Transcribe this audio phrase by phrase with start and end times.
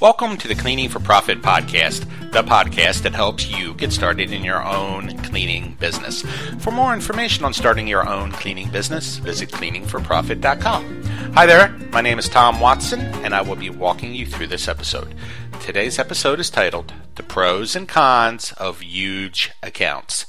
[0.00, 4.44] Welcome to the Cleaning for Profit podcast, the podcast that helps you get started in
[4.44, 6.22] your own cleaning business.
[6.60, 11.02] For more information on starting your own cleaning business, visit cleaningforprofit.com.
[11.34, 14.68] Hi there, my name is Tom Watson, and I will be walking you through this
[14.68, 15.16] episode.
[15.60, 20.26] Today's episode is titled The Pros and Cons of Huge Accounts.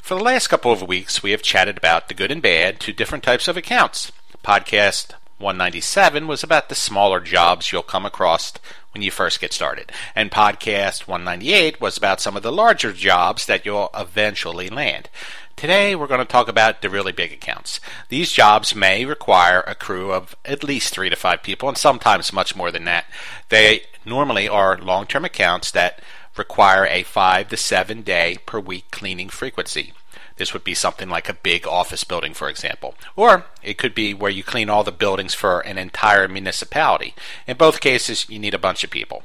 [0.00, 2.92] For the last couple of weeks, we have chatted about the good and bad to
[2.94, 4.12] different types of accounts.
[4.42, 8.52] Podcast 197 was about the smaller jobs you'll come across
[8.92, 9.92] when you first get started.
[10.14, 15.08] And podcast 198 was about some of the larger jobs that you'll eventually land.
[15.56, 17.80] Today we're going to talk about the really big accounts.
[18.08, 22.32] These jobs may require a crew of at least three to five people and sometimes
[22.32, 23.04] much more than that.
[23.50, 26.00] They normally are long term accounts that
[26.36, 29.92] require a five to seven day per week cleaning frequency.
[30.36, 32.94] This would be something like a big office building, for example.
[33.14, 37.14] Or it could be where you clean all the buildings for an entire municipality.
[37.46, 39.22] In both cases, you need a bunch of people.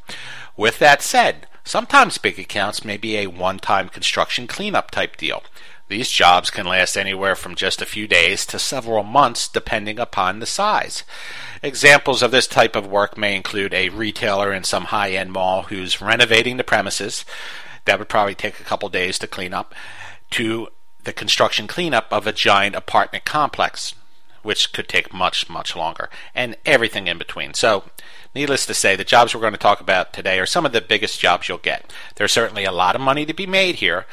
[0.57, 5.43] With that said, sometimes big accounts may be a one time construction cleanup type deal.
[5.87, 10.39] These jobs can last anywhere from just a few days to several months depending upon
[10.39, 11.03] the size.
[11.61, 15.63] Examples of this type of work may include a retailer in some high end mall
[15.63, 17.23] who's renovating the premises.
[17.85, 19.75] That would probably take a couple days to clean up.
[20.31, 20.69] To
[21.03, 23.93] the construction cleanup of a giant apartment complex,
[24.41, 27.53] which could take much, much longer, and everything in between.
[27.53, 27.83] So,
[28.33, 30.81] needless to say, the jobs we're going to talk about today are some of the
[30.81, 31.93] biggest jobs you'll get.
[32.15, 34.05] There's certainly a lot of money to be made here,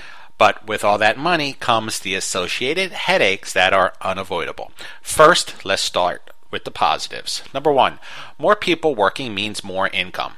[0.43, 4.73] but with all that money comes the associated headaches that are unavoidable.
[5.01, 7.45] First, let's start with the positives.
[7.55, 8.01] Number one,
[8.41, 10.33] more people working means more income.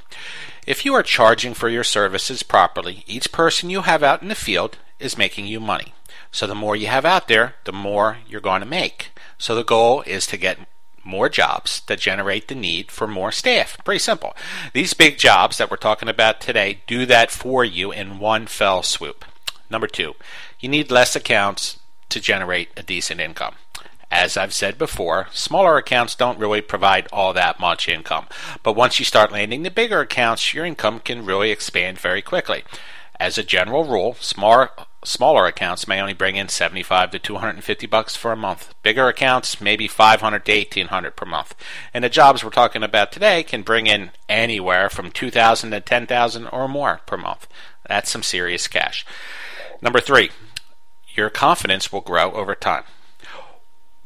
[0.67, 4.35] If you are charging for your services properly, each person you have out in the
[4.35, 5.95] field is making you money.
[6.31, 9.11] So the more you have out there, the more you're going to make.
[9.39, 10.59] So the goal is to get
[11.03, 13.83] more jobs that generate the need for more staff.
[13.87, 14.37] Pretty simple.
[14.75, 18.83] These big jobs that we're talking about today do that for you in one fell
[18.83, 19.25] swoop.
[19.75, 20.15] Number two,
[20.61, 23.57] you need less accounts to generate a decent income.
[24.09, 28.29] As I've said before, smaller accounts don't really provide all that much income.
[28.63, 32.63] But once you start landing the bigger accounts, your income can really expand very quickly.
[33.19, 34.69] As a general rule, small,
[35.05, 38.77] smaller accounts may only bring in 75 to 250 bucks for a month.
[38.85, 41.57] Bigger accounts maybe 500 to 1800 per month.
[41.93, 46.47] And the jobs we're talking about today can bring in anywhere from 2000 to 10,000
[46.47, 47.49] or more per month.
[47.89, 49.05] That's some serious cash.
[49.83, 50.31] Number 3,
[51.15, 52.85] your confidence will grow over time.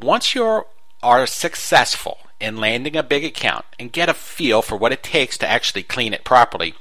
[0.01, 0.65] Once you
[1.03, 5.39] are successful in landing a big account and get a feel for what it takes
[5.39, 6.75] to actually clean it properly,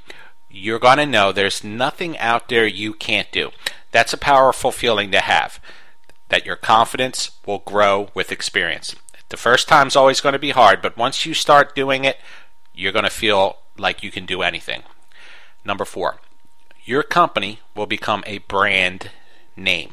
[0.50, 3.50] you're going to know there's nothing out there you can't do.
[3.90, 5.60] That's a powerful feeling to have,
[6.28, 8.94] that your confidence will grow with experience.
[9.30, 12.18] The first time's always going to be hard, but once you start doing it,
[12.74, 14.82] you're going to feel like you can do anything.
[15.64, 16.18] Number four,
[16.88, 19.10] your company will become a brand
[19.54, 19.92] name.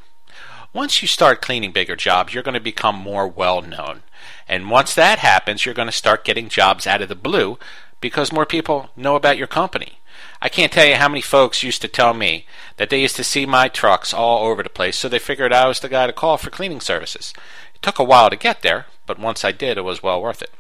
[0.72, 4.02] Once you start cleaning bigger jobs, you're going to become more well known.
[4.48, 7.60] And once that happens, you're going to start getting jobs out of the blue
[8.00, 10.00] because more people know about your company.
[10.42, 12.46] I can't tell you how many folks used to tell me
[12.78, 15.68] that they used to see my trucks all over the place, so they figured I
[15.68, 17.34] was the guy to call for cleaning services.
[17.74, 20.42] It took a while to get there, but once I did, it was well worth
[20.42, 20.54] it.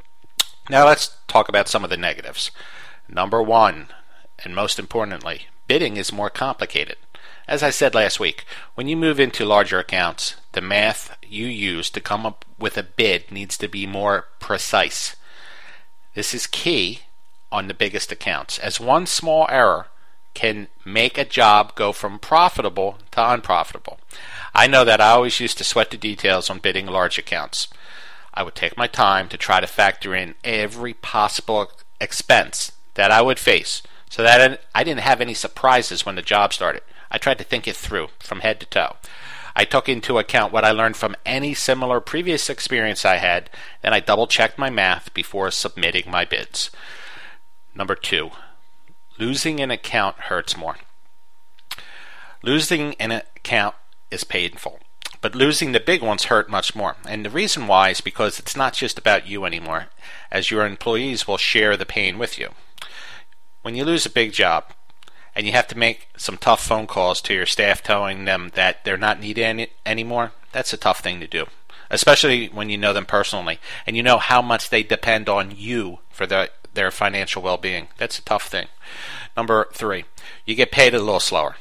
[0.69, 2.52] Now let's talk about some of the negatives.
[3.07, 3.88] Number one,
[4.44, 6.98] and most importantly, bidding is more complicated.
[7.48, 11.90] As I said last week, when you move into larger accounts, the math you use
[11.92, 15.16] to come up with a bid needs to be more precise.
[16.16, 17.02] This is key
[17.52, 19.88] on the biggest accounts, as one small error
[20.34, 24.00] can make a job go from profitable to unprofitable.
[24.53, 27.68] I know that I always used to sweat the details on bidding large accounts.
[28.34, 31.72] I would take my time to try to factor in every possible
[32.02, 36.53] expense that I would face so that I didn't have any surprises when the job
[36.53, 36.81] started.
[37.11, 38.95] I tried to think it through from head to toe.
[39.55, 43.49] I took into account what I learned from any similar previous experience I had,
[43.81, 46.71] and I double checked my math before submitting my bids.
[47.73, 48.31] Number two,
[49.17, 50.75] losing an account hurts more.
[52.43, 53.75] Losing an account
[54.11, 54.79] is painful,
[55.22, 56.97] but losing the big ones hurt much more.
[57.08, 59.87] And the reason why is because it's not just about you anymore,
[60.31, 62.49] as your employees will share the pain with you.
[63.66, 64.66] When you lose a big job,
[65.34, 68.85] and you have to make some tough phone calls to your staff telling them that
[68.85, 71.47] they're not needed any, anymore, that's a tough thing to do.
[71.90, 75.97] Especially when you know them personally and you know how much they depend on you
[76.12, 77.88] for the, their financial well being.
[77.97, 78.67] That's a tough thing.
[79.35, 80.06] Number three,
[80.46, 81.56] you get paid a little slower.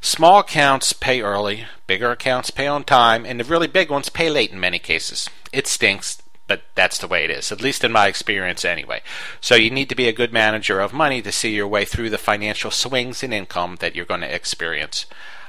[0.00, 4.30] Small accounts pay early, bigger accounts pay on time, and the really big ones pay
[4.30, 5.28] late in many cases.
[5.52, 9.02] It stinks, but that's the way it is, at least in my experience anyway.
[9.40, 12.10] So you need to be a good manager of money to see your way through
[12.10, 15.06] the financial swings in income that you're going to experience.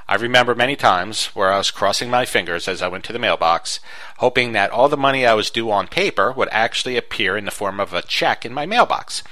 [0.08, 3.18] I remember many times where I was crossing my fingers as I went to the
[3.18, 3.80] mailbox,
[4.18, 7.50] hoping that all the money I was due on paper would actually appear in the
[7.50, 9.24] form of a check in my mailbox.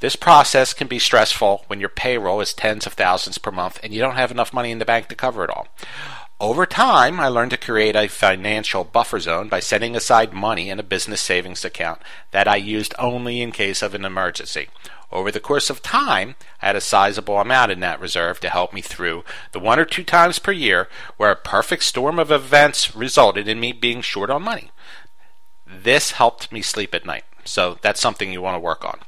[0.00, 3.94] This process can be stressful when your payroll is tens of thousands per month and
[3.94, 5.68] you don't have enough money in the bank to cover it all.
[6.40, 10.80] Over time, I learned to create a financial buffer zone by setting aside money in
[10.80, 12.00] a business savings account
[12.30, 14.68] that I used only in case of an emergency.
[15.12, 18.72] Over the course of time, I had a sizable amount in that reserve to help
[18.72, 19.22] me through
[19.52, 20.88] the one or two times per year
[21.18, 24.70] where a perfect storm of events resulted in me being short on money.
[25.66, 27.24] This helped me sleep at night.
[27.44, 29.00] So that's something you want to work on.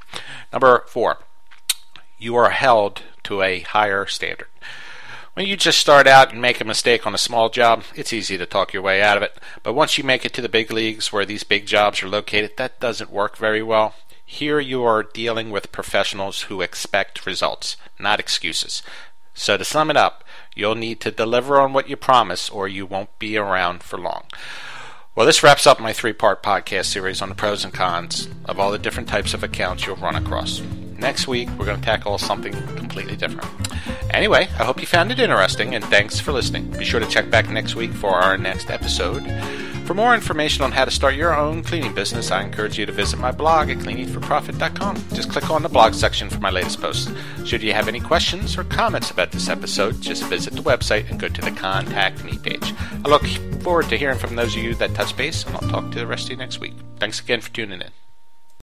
[0.51, 1.17] Number four,
[2.19, 4.49] you are held to a higher standard.
[5.33, 8.37] When you just start out and make a mistake on a small job, it's easy
[8.37, 9.39] to talk your way out of it.
[9.63, 12.51] But once you make it to the big leagues where these big jobs are located,
[12.57, 13.95] that doesn't work very well.
[14.23, 18.83] Here you are dealing with professionals who expect results, not excuses.
[19.33, 22.85] So to sum it up, you'll need to deliver on what you promise or you
[22.85, 24.25] won't be around for long.
[25.15, 28.59] Well, this wraps up my three part podcast series on the pros and cons of
[28.59, 30.61] all the different types of accounts you'll run across.
[30.99, 33.49] Next week, we're going to tackle something completely different.
[34.13, 36.69] Anyway, I hope you found it interesting, and thanks for listening.
[36.69, 39.23] Be sure to check back next week for our next episode.
[39.85, 42.91] For more information on how to start your own cleaning business, I encourage you to
[42.91, 44.95] visit my blog at cleaningforprofit.com.
[45.13, 47.11] Just click on the blog section for my latest posts.
[47.43, 51.19] Should you have any questions or comments about this episode, just visit the website and
[51.19, 52.73] go to the Contact Me page.
[53.03, 53.25] I look
[53.61, 56.07] forward to hearing from those of you that touch base, and I'll talk to the
[56.07, 56.75] rest of you next week.
[56.97, 58.02] Thanks again for tuning in.